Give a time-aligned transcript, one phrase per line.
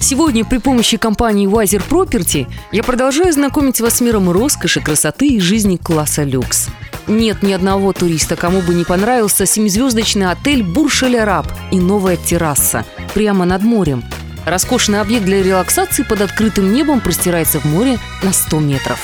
[0.00, 5.40] Сегодня при помощи компании Wiser Property я продолжаю знакомить вас с миром роскоши, красоты и
[5.40, 6.68] жизни класса люкс.
[7.08, 12.84] Нет ни одного туриста, кому бы не понравился семизвездочный отель Буршель-Араб и новая терраса
[13.14, 14.04] прямо над морем.
[14.46, 18.98] Роскошный объект для релаксации под открытым небом простирается в море на 100 метров.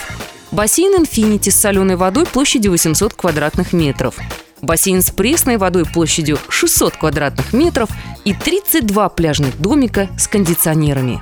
[0.53, 4.17] Бассейн «Инфинити» с соленой водой площадью 800 квадратных метров.
[4.65, 7.89] Бассейн с пресной водой площадью 600 квадратных метров
[8.25, 11.21] и 32 пляжных домика с кондиционерами.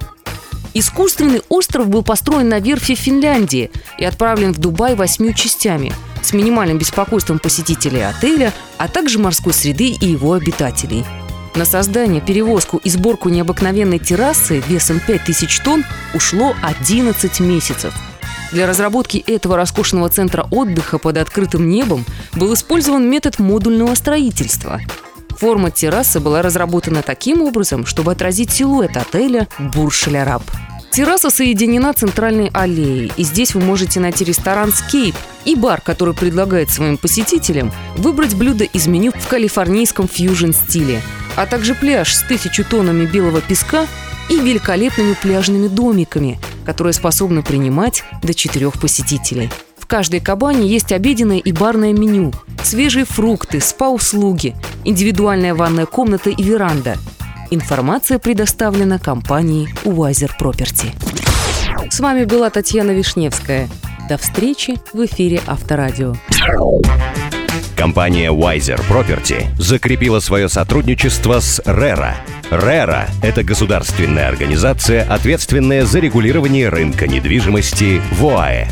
[0.75, 5.93] Искусственный остров был построен на верфи Финляндии и отправлен в Дубай восьмью частями
[6.23, 11.05] с минимальным беспокойством посетителей отеля, а также морской среды и его обитателей.
[11.55, 17.93] На создание, перевозку и сборку необыкновенной террасы весом 5000 тонн ушло 11 месяцев–
[18.53, 24.81] для разработки этого роскошного центра отдыха под открытым небом был использован метод модульного строительства.
[25.31, 30.43] Форма террасы была разработана таким образом, чтобы отразить силуэт отеля «Бурж-Ляраб».
[30.93, 35.17] Терраса соединена центральной аллеей, и здесь вы можете найти ресторан «Скейп»
[35.47, 41.01] и бар, который предлагает своим посетителям выбрать блюдо из меню в калифорнийском фьюжн-стиле,
[41.35, 43.87] а также пляж с тысячу тоннами белого песка
[44.29, 49.51] и великолепными пляжными домиками, которые способны принимать до четырех посетителей.
[49.79, 52.33] В каждой кабане есть обеденное и барное меню,
[52.63, 54.55] свежие фрукты, спа-услуги,
[54.85, 56.97] индивидуальная ванная комната и веранда.
[57.51, 60.91] Информация предоставлена компанией Wiser Property.
[61.91, 63.69] С вами была Татьяна Вишневская.
[64.09, 66.15] До встречи в эфире Авторадио.
[67.77, 72.15] Компания Wiser Property закрепила свое сотрудничество с RERA.
[72.53, 78.67] RERA– это государственная организация, ответственная за регулирование рынка недвижимости в ОАЭ.